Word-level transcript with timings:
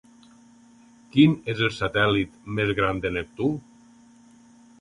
Quin 1.15 1.35
és 1.53 1.61
el 1.67 1.71
satèl·lit 1.81 2.41
més 2.61 2.75
gran 2.81 3.05
de 3.05 3.15
Neptú? 3.19 3.51